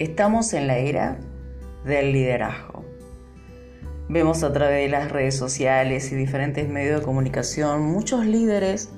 [0.00, 1.18] Estamos en la era
[1.84, 2.86] del liderazgo.
[4.08, 8.88] Vemos a través de las redes sociales y diferentes medios de comunicación muchos líderes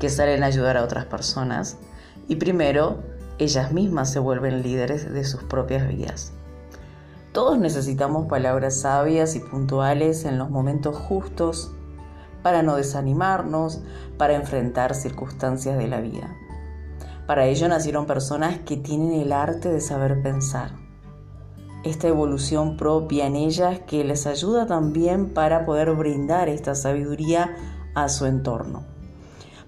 [0.00, 1.76] que salen a ayudar a otras personas
[2.28, 3.02] y primero
[3.38, 6.32] ellas mismas se vuelven líderes de sus propias vidas.
[7.32, 11.74] Todos necesitamos palabras sabias y puntuales en los momentos justos
[12.42, 13.82] para no desanimarnos,
[14.16, 16.34] para enfrentar circunstancias de la vida.
[17.28, 20.70] Para ello nacieron personas que tienen el arte de saber pensar.
[21.84, 27.54] Esta evolución propia en ellas que les ayuda también para poder brindar esta sabiduría
[27.94, 28.86] a su entorno.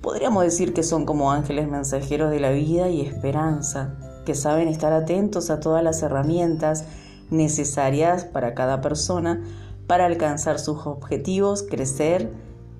[0.00, 4.94] Podríamos decir que son como ángeles mensajeros de la vida y esperanza, que saben estar
[4.94, 6.86] atentos a todas las herramientas
[7.28, 9.44] necesarias para cada persona
[9.86, 12.32] para alcanzar sus objetivos, crecer,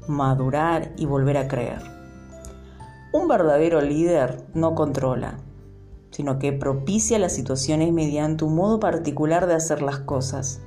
[0.09, 2.00] madurar y volver a creer.
[3.13, 5.39] Un verdadero líder no controla,
[6.13, 10.61] sino que propicia las situaciones mediante un modo particular de hacer las cosas.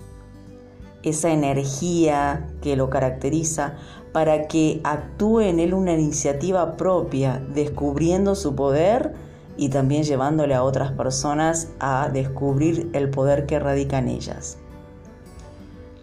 [1.03, 3.75] Esa energía que lo caracteriza
[4.11, 9.13] para que actúe en él una iniciativa propia, descubriendo su poder
[9.55, 14.57] y también llevándole a otras personas a descubrir el poder que radica en ellas.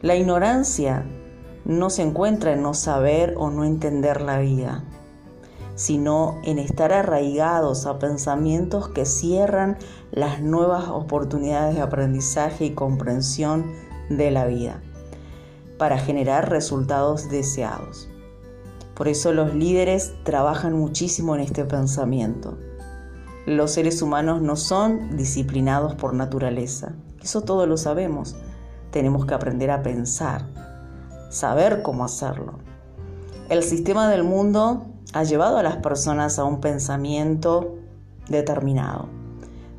[0.00, 1.04] La ignorancia
[1.66, 4.84] no se encuentra en no saber o no entender la vida,
[5.80, 9.78] sino en estar arraigados a pensamientos que cierran
[10.10, 13.64] las nuevas oportunidades de aprendizaje y comprensión
[14.10, 14.82] de la vida
[15.78, 18.10] para generar resultados deseados.
[18.94, 22.58] Por eso los líderes trabajan muchísimo en este pensamiento.
[23.46, 26.92] Los seres humanos no son disciplinados por naturaleza.
[27.22, 28.36] Eso todo lo sabemos.
[28.90, 30.44] Tenemos que aprender a pensar,
[31.30, 32.58] saber cómo hacerlo.
[33.48, 37.76] El sistema del mundo ha llevado a las personas a un pensamiento
[38.28, 39.08] determinado,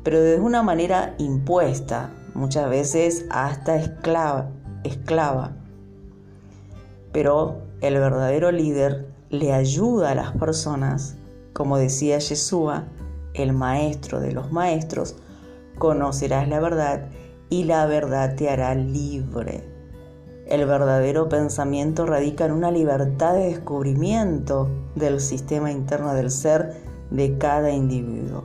[0.02, 4.50] pero de una manera impuesta, muchas veces hasta esclava,
[4.84, 5.52] esclava.
[7.12, 11.16] Pero el verdadero líder le ayuda a las personas,
[11.52, 12.84] como decía Yeshua,
[13.34, 15.16] el maestro de los maestros,
[15.78, 17.08] conocerás la verdad
[17.48, 19.71] y la verdad te hará libre.
[20.52, 26.74] El verdadero pensamiento radica en una libertad de descubrimiento del sistema interno del ser
[27.10, 28.44] de cada individuo.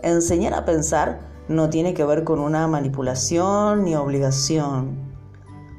[0.00, 1.18] Enseñar a pensar
[1.48, 4.96] no tiene que ver con una manipulación ni obligación.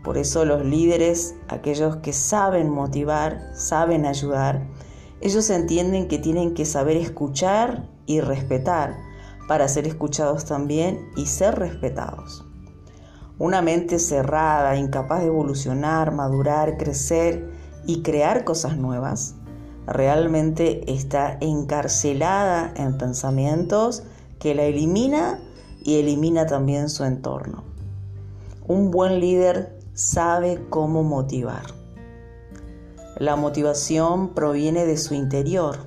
[0.04, 4.68] Por eso los líderes, aquellos que saben motivar, saben ayudar,
[5.22, 8.98] ellos entienden que tienen que saber escuchar y respetar
[9.48, 12.49] para ser escuchados también y ser respetados.
[13.40, 17.50] Una mente cerrada, incapaz de evolucionar, madurar, crecer
[17.86, 19.36] y crear cosas nuevas,
[19.88, 24.04] realmente está encarcelada en pensamientos
[24.40, 25.40] que la elimina
[25.82, 27.64] y elimina también su entorno.
[28.68, 31.64] Un buen líder sabe cómo motivar.
[33.16, 35.78] La motivación proviene de su interior.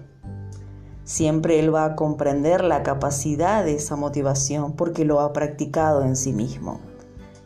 [1.04, 6.16] Siempre él va a comprender la capacidad de esa motivación porque lo ha practicado en
[6.16, 6.80] sí mismo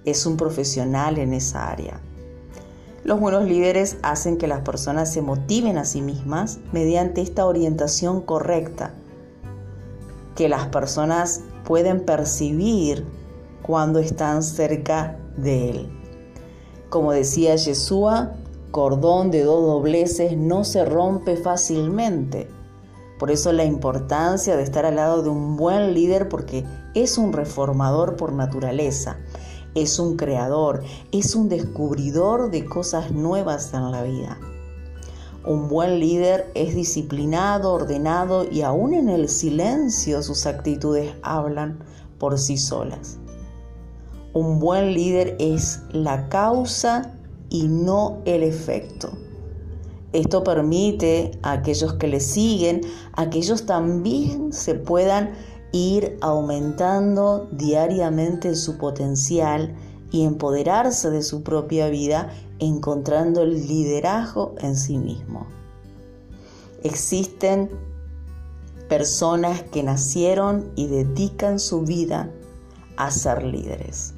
[0.06, 2.00] es un profesional en esa área.
[3.04, 8.20] Los buenos líderes hacen que las personas se motiven a sí mismas mediante esta orientación
[8.20, 8.94] correcta,
[10.34, 13.04] que las personas pueden percibir
[13.62, 15.88] cuando están cerca de él.
[16.88, 18.32] Como decía Yeshua,
[18.70, 22.48] cordón de dos dobleces no se rompe fácilmente.
[23.18, 27.32] Por eso la importancia de estar al lado de un buen líder porque es un
[27.32, 29.16] reformador por naturaleza
[29.76, 30.82] es un creador,
[31.12, 34.40] es un descubridor de cosas nuevas en la vida.
[35.44, 41.78] Un buen líder es disciplinado, ordenado y aún en el silencio sus actitudes hablan
[42.18, 43.18] por sí solas.
[44.32, 47.12] Un buen líder es la causa
[47.48, 49.10] y no el efecto.
[50.12, 52.80] Esto permite a aquellos que le siguen,
[53.12, 55.34] a que ellos también se puedan
[55.76, 59.74] ir aumentando diariamente su potencial
[60.10, 65.46] y empoderarse de su propia vida encontrando el liderazgo en sí mismo.
[66.82, 67.70] Existen
[68.88, 72.30] personas que nacieron y dedican su vida
[72.96, 74.14] a ser líderes.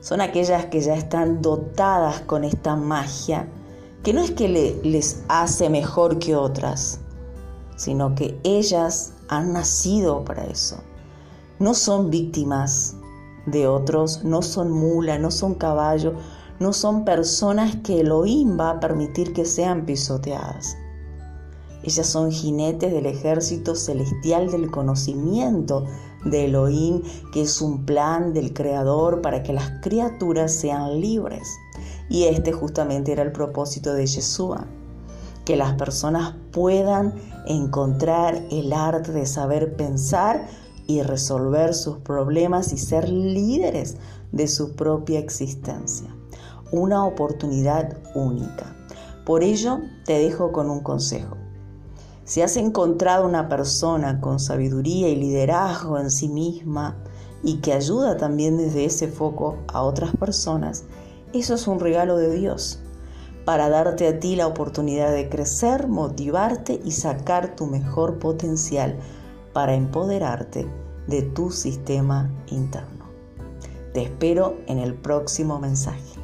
[0.00, 3.48] Son aquellas que ya están dotadas con esta magia,
[4.02, 4.48] que no es que
[4.82, 7.00] les hace mejor que otras,
[7.76, 10.78] sino que ellas han nacido para eso.
[11.58, 12.96] No son víctimas
[13.46, 16.14] de otros, no son mula, no son caballo,
[16.60, 20.76] no son personas que Elohim va a permitir que sean pisoteadas.
[21.82, 25.84] Ellas son jinetes del ejército celestial del conocimiento
[26.24, 27.02] de Elohim,
[27.32, 31.48] que es un plan del Creador para que las criaturas sean libres.
[32.08, 34.66] Y este justamente era el propósito de Yeshua,
[35.48, 37.14] que las personas puedan
[37.46, 40.46] encontrar el arte de saber pensar
[40.86, 43.96] y resolver sus problemas y ser líderes
[44.30, 46.14] de su propia existencia.
[46.70, 48.76] Una oportunidad única.
[49.24, 51.38] Por ello, te dejo con un consejo.
[52.24, 57.02] Si has encontrado una persona con sabiduría y liderazgo en sí misma
[57.42, 60.84] y que ayuda también desde ese foco a otras personas,
[61.32, 62.82] eso es un regalo de Dios
[63.48, 68.98] para darte a ti la oportunidad de crecer, motivarte y sacar tu mejor potencial
[69.54, 70.66] para empoderarte
[71.06, 73.06] de tu sistema interno.
[73.94, 76.17] Te espero en el próximo mensaje.